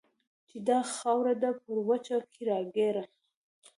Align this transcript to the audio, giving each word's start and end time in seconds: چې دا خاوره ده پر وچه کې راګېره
چې 0.49 0.57
دا 0.69 0.79
خاوره 0.95 1.33
ده 1.43 1.51
پر 1.61 1.77
وچه 1.89 2.17
کې 2.31 2.41
راګېره 2.49 3.03